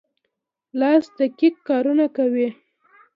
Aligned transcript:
لاس 0.79 1.03
دقیق 1.19 1.55
کارونه 1.67 2.05
کوي. 2.17 2.47